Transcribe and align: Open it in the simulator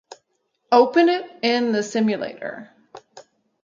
Open 0.71 1.09
it 1.09 1.29
in 1.43 1.73
the 1.73 1.83
simulator 1.83 2.71